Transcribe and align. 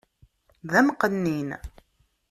D 0.71 0.73
amqennin! 0.79 1.49